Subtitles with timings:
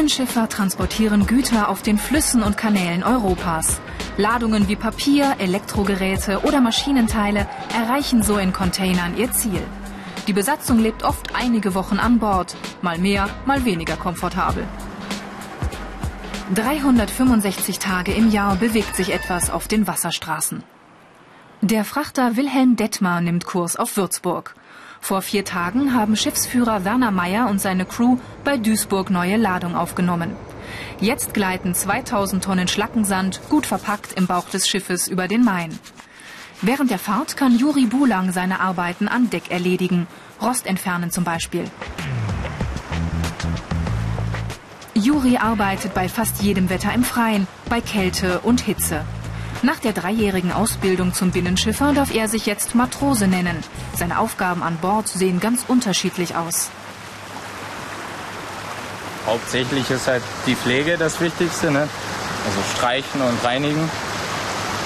[0.00, 3.82] Binnenschiffer transportieren Güter auf den Flüssen und Kanälen Europas.
[4.16, 9.62] Ladungen wie Papier, Elektrogeräte oder Maschinenteile erreichen so in Containern ihr Ziel.
[10.26, 14.64] Die Besatzung lebt oft einige Wochen an Bord, mal mehr, mal weniger komfortabel.
[16.54, 20.62] 365 Tage im Jahr bewegt sich etwas auf den Wasserstraßen.
[21.60, 24.54] Der Frachter Wilhelm Detmar nimmt Kurs auf Würzburg.
[25.00, 30.36] Vor vier Tagen haben Schiffsführer Werner Meyer und seine Crew bei Duisburg neue Ladung aufgenommen.
[31.00, 35.76] Jetzt gleiten 2000 Tonnen Schlackensand gut verpackt im Bauch des Schiffes über den Main.
[36.62, 40.06] Während der Fahrt kann Juri Bulang seine Arbeiten an Deck erledigen,
[40.42, 41.64] Rost entfernen zum Beispiel.
[44.94, 49.04] Juri arbeitet bei fast jedem Wetter im Freien, bei Kälte und Hitze.
[49.62, 53.62] Nach der dreijährigen Ausbildung zum Binnenschiffer darf er sich jetzt Matrose nennen.
[53.94, 56.70] Seine Aufgaben an Bord sehen ganz unterschiedlich aus.
[59.26, 61.88] Hauptsächlich ist halt die Pflege das Wichtigste, ne?
[62.46, 63.90] also streichen und reinigen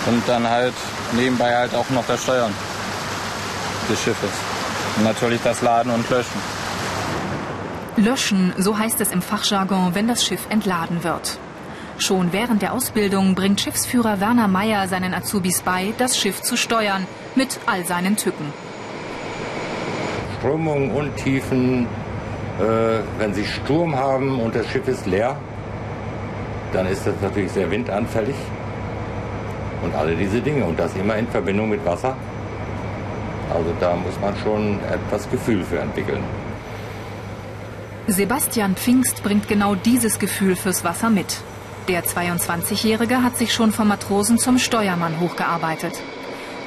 [0.06, 0.75] und dann halt
[1.12, 2.52] nebenbei halt auch noch das Steuern
[3.89, 4.30] des Schiffes
[4.97, 6.41] und natürlich das Laden und Löschen.
[7.97, 11.39] Löschen, so heißt es im Fachjargon, wenn das Schiff entladen wird.
[11.98, 17.06] Schon während der Ausbildung bringt Schiffsführer Werner Meyer seinen Azubis bei, das Schiff zu steuern,
[17.34, 18.53] mit all seinen Tücken.
[20.39, 21.86] Strömungen, Untiefen,
[22.59, 25.36] äh, wenn Sie Sturm haben und das Schiff ist leer,
[26.73, 28.36] dann ist das natürlich sehr windanfällig.
[29.83, 30.64] Und alle diese Dinge.
[30.64, 32.17] Und das immer in Verbindung mit Wasser.
[33.53, 36.23] Also da muss man schon etwas Gefühl für entwickeln.
[38.06, 41.39] Sebastian Pfingst bringt genau dieses Gefühl fürs Wasser mit.
[41.88, 46.00] Der 22-Jährige hat sich schon vom Matrosen zum Steuermann hochgearbeitet.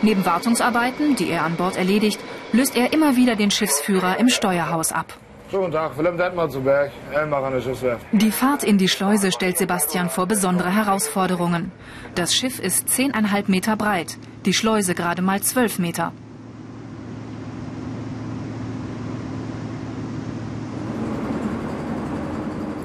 [0.03, 2.19] Neben Wartungsarbeiten, die er an Bord erledigt,
[2.53, 5.17] löst er immer wieder den Schiffsführer im Steuerhaus ab.
[5.51, 8.05] Guten Tag, Willem Detmer zu Berg, Elmach an der Schiffswerft.
[8.11, 11.71] Die Fahrt in die Schleuse stellt Sebastian vor besondere Herausforderungen.
[12.13, 16.11] Das Schiff ist 10,5 Meter breit, die Schleuse gerade mal 12 Meter.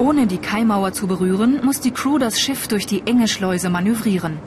[0.02, 4.40] Ohne die Kaimauer zu berühren, muss die Crew das Schiff durch die enge Schleuse manövrieren.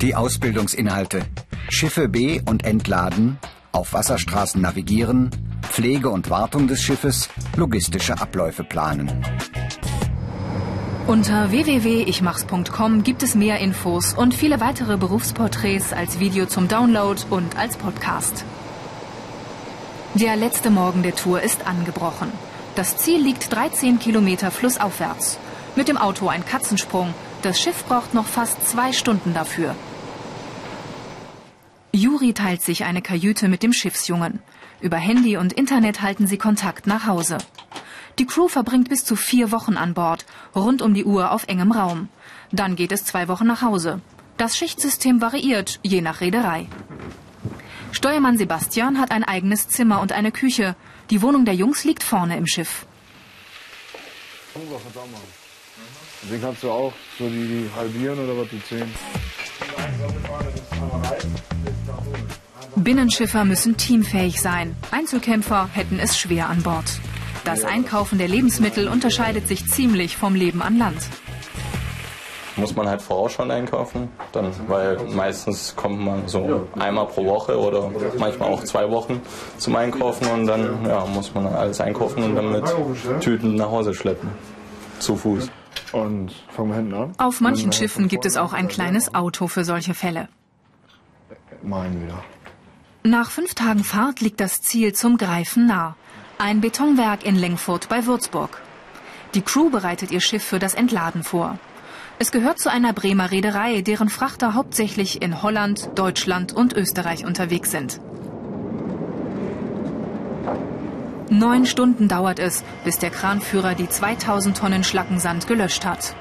[0.00, 1.26] Die Ausbildungsinhalte.
[1.68, 3.36] Schiffe B- und entladen,
[3.72, 5.28] auf Wasserstraßen navigieren,
[5.60, 9.10] Pflege und Wartung des Schiffes, logistische Abläufe planen.
[11.10, 17.56] Unter www.ichmachs.com gibt es mehr Infos und viele weitere Berufsporträts als Video zum Download und
[17.56, 18.44] als Podcast.
[20.14, 22.30] Der letzte Morgen der Tour ist angebrochen.
[22.76, 25.40] Das Ziel liegt 13 Kilometer flussaufwärts.
[25.74, 27.12] Mit dem Auto ein Katzensprung.
[27.42, 29.74] Das Schiff braucht noch fast zwei Stunden dafür.
[31.90, 34.38] Juri teilt sich eine Kajüte mit dem Schiffsjungen.
[34.80, 37.38] Über Handy und Internet halten sie Kontakt nach Hause.
[38.20, 41.72] Die Crew verbringt bis zu vier Wochen an Bord, rund um die Uhr auf engem
[41.72, 42.08] Raum.
[42.52, 44.00] Dann geht es zwei Wochen nach Hause.
[44.36, 46.66] Das Schichtsystem variiert, je nach Reederei.
[47.92, 50.76] Steuermann Sebastian hat ein eigenes Zimmer und eine Küche.
[51.10, 52.86] Die Wohnung der Jungs liegt vorne im Schiff.
[56.22, 58.94] Den kannst du auch so die halbieren oder was die zehn.
[62.76, 64.76] Binnenschiffer müssen teamfähig sein.
[64.90, 67.00] Einzelkämpfer hätten es schwer an Bord.
[67.50, 70.98] Das Einkaufen der Lebensmittel unterscheidet sich ziemlich vom Leben an Land.
[72.54, 77.58] Muss man halt voraus schon einkaufen, dann, weil meistens kommt man so einmal pro Woche
[77.58, 77.90] oder
[78.20, 79.20] manchmal auch zwei Wochen
[79.58, 82.72] zum Einkaufen und dann ja, muss man alles einkaufen und dann mit
[83.20, 84.30] Tüten nach Hause schleppen.
[85.00, 85.50] Zu Fuß.
[85.90, 87.14] Und fangen wir hinten an.
[87.18, 90.28] Auf manchen Schiffen gibt es auch ein kleines Auto für solche Fälle.
[91.64, 92.22] Mein wieder.
[93.02, 95.96] Nach fünf Tagen Fahrt liegt das Ziel zum Greifen nah.
[96.42, 98.62] Ein Betonwerk in Lengfurt bei Würzburg.
[99.34, 101.58] Die Crew bereitet ihr Schiff für das Entladen vor.
[102.18, 107.70] Es gehört zu einer Bremer Reederei, deren Frachter hauptsächlich in Holland, Deutschland und Österreich unterwegs
[107.70, 108.00] sind.
[111.28, 116.14] Neun Stunden dauert es, bis der Kranführer die 2000 Tonnen Schlackensand gelöscht hat.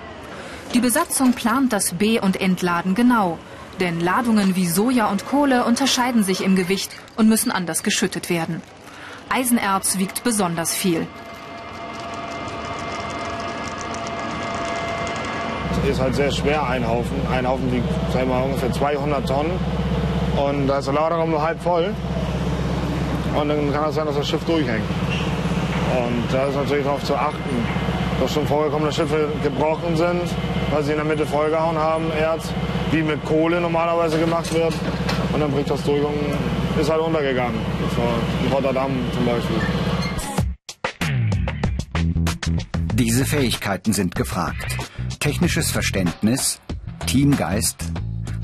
[0.74, 3.40] Die Besatzung plant das Be- und Entladen genau,
[3.80, 8.62] denn Ladungen wie Soja und Kohle unterscheiden sich im Gewicht und müssen anders geschüttet werden.
[9.30, 11.08] Eisenerz wiegt besonders viel.
[15.72, 17.16] Es ist halt sehr schwer, ein Haufen.
[17.32, 19.52] Ein Haufen wiegt, sagen wir mal, ungefähr 200 Tonnen.
[20.38, 21.94] Und da ist der Laderraum nur halb voll.
[23.40, 24.86] Und dann kann es sein, dass das Schiff durchhängt.
[25.96, 27.66] Und da ist natürlich darauf zu achten,
[28.20, 30.30] dass schon vorgekommene Schiffe gebrochen sind
[30.72, 32.50] weil sie in der Mitte vollgehauen haben, Erz,
[32.92, 34.74] wie mit Kohle normalerweise gemacht wird.
[35.34, 36.16] Und dann bricht das durch und
[36.80, 37.60] ist halt untergegangen.
[37.82, 38.14] Das war
[38.46, 39.58] in Rotterdam zum Beispiel.
[42.94, 44.78] Diese Fähigkeiten sind gefragt.
[45.20, 46.62] Technisches Verständnis,
[47.06, 47.78] Teamgeist,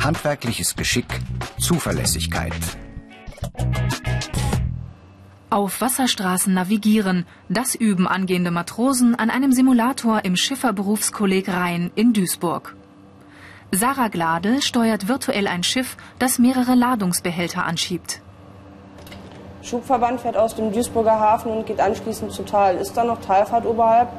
[0.04, 1.06] handwerkliches Geschick,
[1.60, 2.54] Zuverlässigkeit.
[5.50, 12.76] Auf Wasserstraßen navigieren, das üben angehende Matrosen an einem Simulator im Schifferberufskolleg Rhein in Duisburg.
[13.72, 18.22] Sarah Glade steuert virtuell ein Schiff, das mehrere Ladungsbehälter anschiebt.
[19.66, 22.76] Schubverband fährt aus dem Duisburger Hafen und geht anschließend zu Tal.
[22.76, 24.10] Ist da noch Talfahrt oberhalb?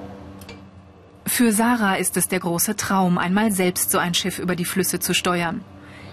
[1.24, 4.98] Für Sarah ist es der große Traum, einmal selbst so ein Schiff über die Flüsse
[4.98, 5.62] zu steuern.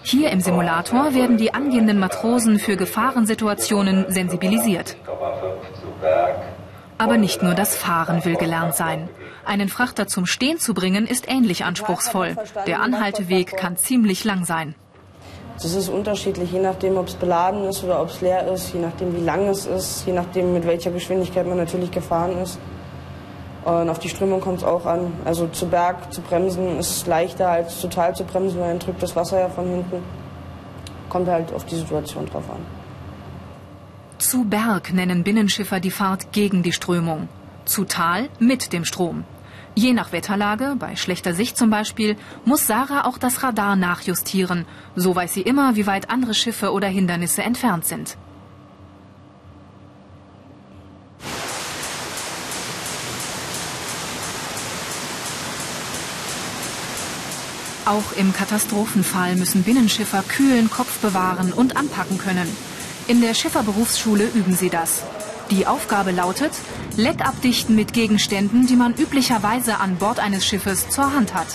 [0.03, 4.97] Hier im Simulator werden die angehenden Matrosen für Gefahrensituationen sensibilisiert.
[6.97, 9.09] Aber nicht nur das Fahren will gelernt sein.
[9.45, 12.35] Einen Frachter zum Stehen zu bringen, ist ähnlich anspruchsvoll.
[12.67, 14.75] Der Anhalteweg kann ziemlich lang sein.
[15.61, 18.79] Das ist unterschiedlich, je nachdem, ob es beladen ist oder ob es leer ist, je
[18.79, 22.59] nachdem, wie lang es ist, je nachdem, mit welcher Geschwindigkeit man natürlich gefahren ist.
[23.63, 25.13] Und auf die Strömung kommt es auch an.
[25.23, 29.15] Also zu Berg zu bremsen ist leichter als total zu bremsen, weil dann drückt das
[29.15, 30.03] Wasser ja von hinten.
[31.07, 32.59] Kommt halt auf die Situation drauf an.
[34.17, 37.29] Zu Berg nennen Binnenschiffer die Fahrt gegen die Strömung.
[37.65, 39.23] Zu Tal mit dem Strom.
[39.75, 42.15] Je nach Wetterlage, bei schlechter Sicht zum Beispiel,
[42.45, 44.65] muss Sarah auch das Radar nachjustieren.
[44.95, 48.17] So weiß sie immer, wie weit andere Schiffe oder Hindernisse entfernt sind.
[57.85, 62.47] Auch im Katastrophenfall müssen Binnenschiffer kühlen Kopf bewahren und anpacken können.
[63.07, 65.03] In der Schifferberufsschule üben sie das.
[65.51, 66.51] Die Aufgabe lautet,
[66.95, 71.47] Leck abdichten mit Gegenständen, die man üblicherweise an Bord eines Schiffes zur Hand hat.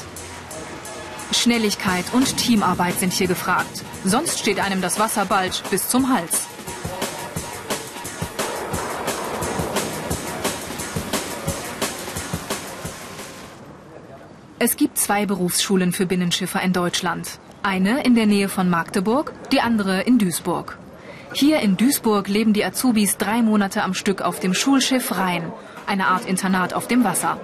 [1.31, 3.85] Schnelligkeit und Teamarbeit sind hier gefragt.
[4.05, 6.49] Sonst steht einem das Wasser bald bis zum Hals.
[14.59, 17.39] Es gibt zwei Berufsschulen für Binnenschiffer in Deutschland.
[17.63, 20.79] Eine in der Nähe von Magdeburg, die andere in Duisburg.
[21.35, 25.53] Hier in Duisburg leben die Azubis drei Monate am Stück auf dem Schulschiff Rhein,
[25.87, 27.39] eine Art Internat auf dem Wasser.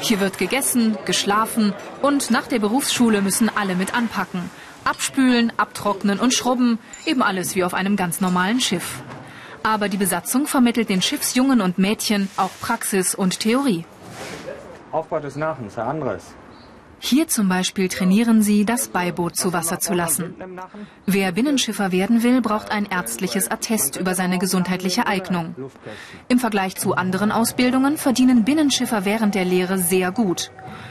[0.00, 4.50] Hier wird gegessen, geschlafen und nach der Berufsschule müssen alle mit anpacken.
[4.84, 9.02] Abspülen, abtrocknen und schrubben, eben alles wie auf einem ganz normalen Schiff.
[9.62, 13.84] Aber die Besatzung vermittelt den Schiffsjungen und Mädchen auch Praxis und Theorie.
[14.92, 16.22] Aufbau des Nachens, ein anderes.
[16.98, 20.34] Hier zum Beispiel trainieren sie, das Beiboot zu Wasser zu lassen.
[21.04, 25.54] Wer Binnenschiffer werden will, braucht ein ärztliches Attest über seine gesundheitliche Eignung.
[26.28, 30.50] Im Vergleich zu anderen Ausbildungen verdienen Binnenschiffer während der Lehre sehr gut.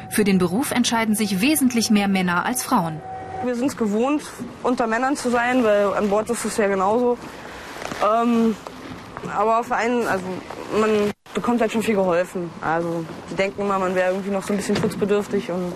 [0.10, 3.02] Für den Beruf entscheiden sich wesentlich mehr Männer als Frauen.
[3.44, 4.24] Wir sind es gewohnt,
[4.63, 7.18] unter Männern zu sein, weil an Bord ist es ja genauso.
[8.04, 8.56] Ähm,
[9.36, 10.24] aber auf einen, also
[10.80, 12.50] man bekommt halt schon viel geholfen.
[12.62, 15.74] Also die denken immer, man wäre irgendwie noch so ein bisschen schutzbedürftig und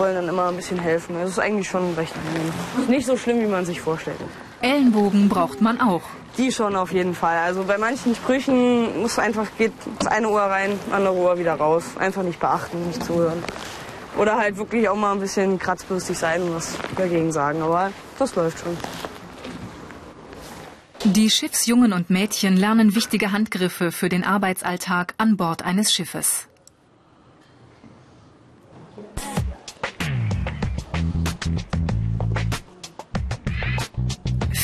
[0.00, 1.14] wollen dann immer ein bisschen helfen.
[1.16, 2.52] Es ist eigentlich schon recht angenehm.
[2.80, 4.16] Ist nicht so schlimm, wie man sich vorstellt.
[4.62, 6.02] Ellenbogen braucht man auch.
[6.38, 7.36] Die schon auf jeden Fall.
[7.36, 11.84] Also bei manchen Sprüchen muss einfach geht das eine Ohr rein, andere Ohr wieder raus.
[11.98, 13.42] Einfach nicht beachten, nicht zuhören.
[14.16, 17.60] Oder halt wirklich auch mal ein bisschen kratzbürstig sein und was dagegen sagen.
[17.60, 18.76] Aber das läuft schon.
[21.04, 26.49] Die Schiffsjungen und Mädchen lernen wichtige Handgriffe für den Arbeitsalltag an Bord eines Schiffes.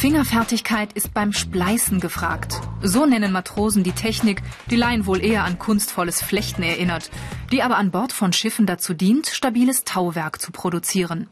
[0.07, 2.61] Fingerfertigkeit ist beim Spleißen gefragt.
[2.81, 7.11] So nennen Matrosen die Technik, die Laien wohl eher an kunstvolles Flechten erinnert,
[7.51, 11.27] die aber an Bord von Schiffen dazu dient, stabiles Tauwerk zu produzieren.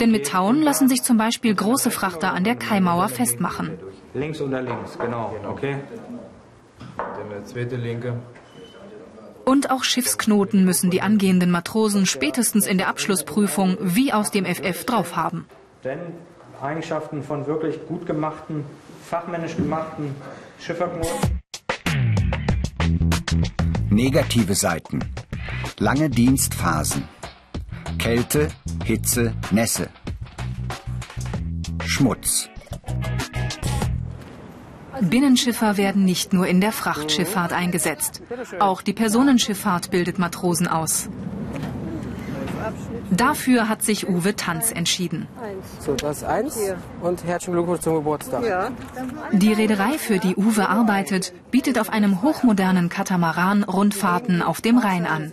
[0.00, 3.78] Denn mit Tauen lassen sich zum Beispiel große Frachter an der Kaimauer festmachen.
[4.14, 5.80] Links oder links, genau, okay.
[7.30, 8.22] Der zweite linke.
[9.44, 14.86] Und auch Schiffsknoten müssen die angehenden Matrosen spätestens in der Abschlussprüfung wie aus dem FF
[14.86, 15.44] drauf haben.
[15.84, 16.00] Denn
[16.64, 18.64] Eigenschaften von wirklich gut gemachten,
[19.04, 20.14] fachmännisch gemachten
[20.58, 21.40] Schifferknoten.
[23.90, 25.00] Negative Seiten.
[25.78, 27.04] Lange Dienstphasen.
[27.98, 28.48] Kälte,
[28.84, 29.88] Hitze, Nässe.
[31.84, 32.48] Schmutz.
[35.02, 38.22] Binnenschiffer werden nicht nur in der Frachtschifffahrt eingesetzt.
[38.58, 41.10] Auch die Personenschifffahrt bildet Matrosen aus.
[43.10, 45.28] Dafür hat sich Uwe Tanz entschieden.
[45.78, 46.58] So, das ist eins
[47.02, 48.44] und herzlichen Glückwunsch zum Geburtstag.
[48.44, 48.70] Ja.
[49.32, 55.06] Die Reederei, für die Uwe arbeitet, bietet auf einem hochmodernen Katamaran Rundfahrten auf dem Rhein
[55.06, 55.32] an.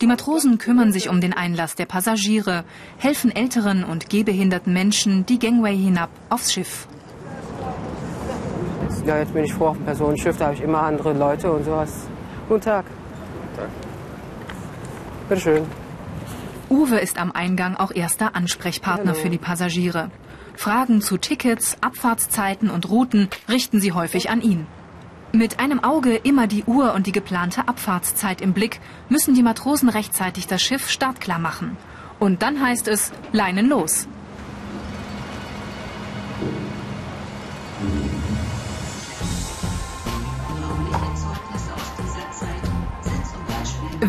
[0.00, 2.64] Die Matrosen kümmern sich um den Einlass der Passagiere,
[2.98, 6.86] helfen älteren und gehbehinderten Menschen die Gangway hinab aufs Schiff.
[9.06, 11.64] Ja, jetzt bin ich froh auf dem Personenschiff, da habe ich immer andere Leute und
[11.64, 12.06] sowas.
[12.48, 12.84] Guten Tag.
[12.84, 13.70] Guten Tag.
[15.28, 15.87] Bitteschön.
[16.70, 19.22] Uwe ist am Eingang auch erster Ansprechpartner Hallo.
[19.22, 20.10] für die Passagiere.
[20.54, 24.66] Fragen zu Tickets, Abfahrtszeiten und Routen richten sie häufig an ihn.
[25.32, 29.88] Mit einem Auge immer die Uhr und die geplante Abfahrtszeit im Blick müssen die Matrosen
[29.88, 31.76] rechtzeitig das Schiff startklar machen.
[32.18, 34.08] Und dann heißt es Leinen los.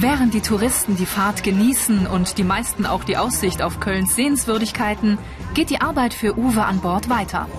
[0.01, 5.17] Während die Touristen die Fahrt genießen und die meisten auch die Aussicht auf Kölns Sehenswürdigkeiten,
[5.53, 7.49] geht die Arbeit für Uwe an Bord weiter.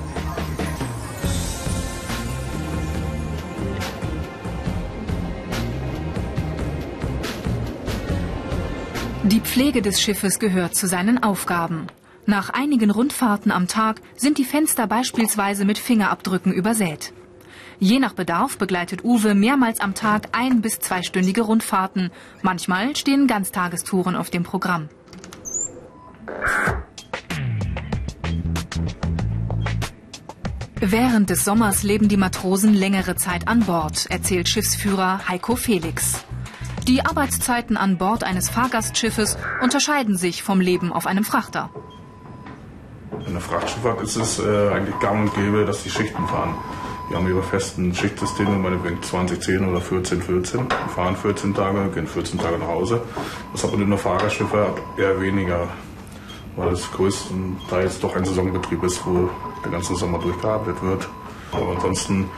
[9.25, 11.89] Die Pflege des Schiffes gehört zu seinen Aufgaben.
[12.25, 17.13] Nach einigen Rundfahrten am Tag sind die Fenster beispielsweise mit Fingerabdrücken übersät.
[17.83, 22.11] Je nach Bedarf begleitet Uwe mehrmals am Tag ein- bis zweistündige Rundfahrten.
[22.43, 24.91] Manchmal stehen Ganztagestouren auf dem Programm.
[30.79, 36.23] Während des Sommers leben die Matrosen längere Zeit an Bord, erzählt Schiffsführer Heiko Felix.
[36.87, 41.71] Die Arbeitszeiten an Bord eines Fahrgastschiffes unterscheiden sich vom Leben auf einem Frachter.
[43.27, 46.55] In der Frachtschifffahrt ist es äh, eigentlich gang und gäbe, dass die Schichten fahren.
[47.11, 50.61] Wir haben ihre festen Schichtsysteme, meinetwegen 20, 10 oder 14, 14.
[50.61, 53.02] Wir fahren 14 Tage, gehen 14 Tage nach Hause.
[53.50, 55.67] Das hat man in der Fahrerschifffahrt eher weniger,
[56.55, 59.29] weil es größtenteils doch ein Saisonbetrieb ist, wo
[59.64, 61.09] der ganze Sommer durchgearbeitet wird.
[61.50, 62.31] Aber ansonsten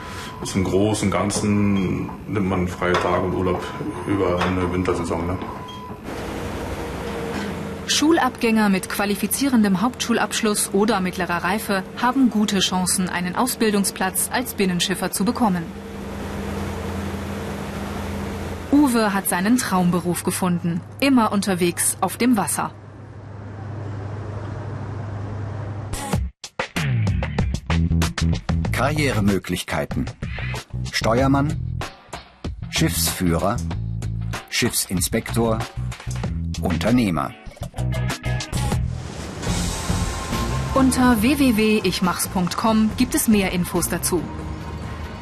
[0.42, 3.62] ist im Großen und Ganzen nimmt man freie Tage und Urlaub
[4.06, 5.26] über eine Wintersaison.
[5.26, 5.36] Ne?
[7.86, 15.24] Schulabgänger mit qualifizierendem Hauptschulabschluss oder mittlerer Reife haben gute Chancen, einen Ausbildungsplatz als Binnenschiffer zu
[15.24, 15.64] bekommen.
[18.70, 22.72] Uwe hat seinen Traumberuf gefunden, immer unterwegs auf dem Wasser.
[28.72, 30.06] Karrieremöglichkeiten.
[30.90, 31.78] Steuermann,
[32.70, 33.56] Schiffsführer,
[34.48, 35.58] Schiffsinspektor,
[36.62, 37.32] Unternehmer.
[40.74, 44.22] Unter www.ichmachs.com gibt es mehr Infos dazu.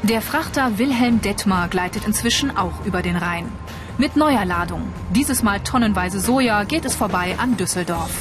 [0.04, 3.50] Der Frachter Wilhelm Detmar gleitet inzwischen auch über den Rhein.
[3.99, 4.92] Mit neuer Ladung.
[5.12, 8.12] Dieses Mal tonnenweise Soja geht es vorbei an Düsseldorf.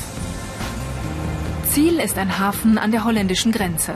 [1.69, 3.93] Ziel ist ein Hafen an der holländischen Grenze.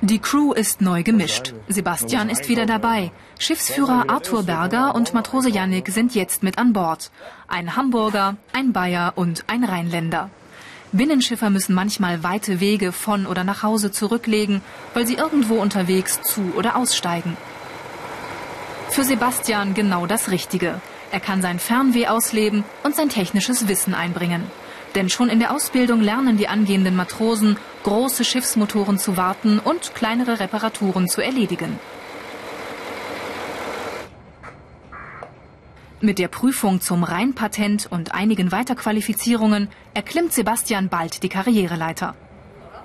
[0.00, 1.52] Die Crew ist neu gemischt.
[1.68, 3.12] Sebastian ist wieder dabei.
[3.38, 7.10] Schiffsführer Arthur Berger und Matrose Yannick sind jetzt mit an Bord.
[7.46, 10.30] Ein Hamburger, ein Bayer und ein Rheinländer.
[10.92, 14.60] Binnenschiffer müssen manchmal weite Wege von oder nach Hause zurücklegen,
[14.92, 17.36] weil sie irgendwo unterwegs zu- oder aussteigen.
[18.88, 20.80] Für Sebastian genau das Richtige.
[21.12, 24.44] Er kann sein Fernweh ausleben und sein technisches Wissen einbringen.
[24.96, 30.40] Denn schon in der Ausbildung lernen die angehenden Matrosen, große Schiffsmotoren zu warten und kleinere
[30.40, 31.78] Reparaturen zu erledigen.
[36.02, 42.14] Mit der Prüfung zum Rheinpatent und einigen Weiterqualifizierungen erklimmt Sebastian bald die Karriereleiter.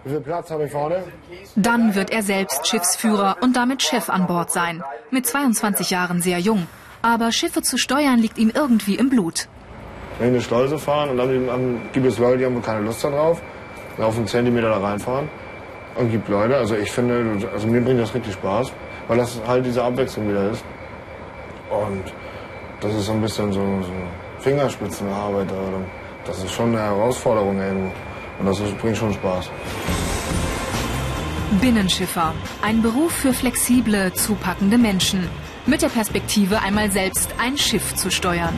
[0.03, 1.01] Wie viel Platz habe ich vorne?
[1.55, 4.83] Dann wird er selbst Schiffsführer und damit Chef an Bord sein.
[5.11, 6.67] Mit 22 Jahren sehr jung.
[7.01, 9.47] Aber Schiffe zu steuern liegt ihm irgendwie im Blut.
[10.19, 13.01] Wenn ich eine Schleuse fahren und dann, dann gibt es Leute, die haben keine Lust
[13.01, 13.41] darauf,
[13.97, 15.29] auf einen Zentimeter da reinfahren.
[15.95, 18.73] Und gibt Leute, also ich finde, also mir bringt das richtig Spaß,
[19.07, 20.65] weil das halt diese Abwechslung wieder ist.
[21.69, 22.03] Und
[22.85, 23.91] das ist so ein bisschen so, so
[24.39, 25.47] Fingerspitzenarbeit.
[26.25, 27.91] Das ist schon eine Herausforderung irgendwo.
[28.39, 29.49] Und das bringt schon Spaß.
[31.61, 32.33] Binnenschiffer.
[32.61, 35.27] Ein Beruf für flexible, zupackende Menschen.
[35.65, 38.53] Mit der Perspektive, einmal selbst ein Schiff zu steuern.